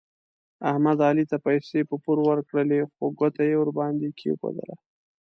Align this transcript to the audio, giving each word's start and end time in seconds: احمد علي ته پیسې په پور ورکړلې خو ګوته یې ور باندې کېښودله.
احمد 0.71 0.97
علي 1.07 1.25
ته 1.31 1.37
پیسې 1.47 1.79
په 1.89 1.95
پور 2.03 2.17
ورکړلې 2.29 2.79
خو 2.93 3.05
ګوته 3.19 3.43
یې 3.49 3.55
ور 3.57 3.69
باندې 3.79 4.07
کېښودله. 4.19 4.75